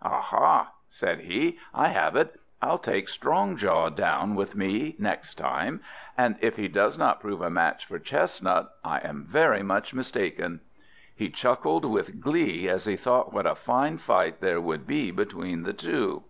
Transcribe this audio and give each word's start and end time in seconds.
"Aha!" 0.00 0.70
said 0.88 1.22
he; 1.22 1.58
"I 1.74 1.88
have 1.88 2.14
it! 2.14 2.38
I'll 2.62 2.78
take 2.78 3.08
Strongjaw 3.08 3.96
down 3.96 4.36
with 4.36 4.54
me 4.54 4.94
next 4.96 5.34
time, 5.34 5.80
and 6.16 6.36
if 6.40 6.54
he 6.54 6.68
does 6.68 6.96
not 6.96 7.18
prove 7.20 7.40
a 7.40 7.50
match 7.50 7.84
for 7.86 7.98
Chestnut 7.98 8.70
I 8.84 8.98
am 8.98 9.26
very 9.28 9.64
much 9.64 9.92
mistaken." 9.92 10.60
He 11.16 11.30
chuckled 11.30 11.84
with 11.84 12.20
glee 12.20 12.68
as 12.68 12.84
he 12.84 12.94
thought 12.94 13.32
what 13.32 13.44
a 13.44 13.56
fine 13.56 13.98
fight 13.98 14.40
there 14.40 14.60
would 14.60 14.86
be 14.86 15.10
between 15.10 15.64
the 15.64 15.72
two. 15.74 16.22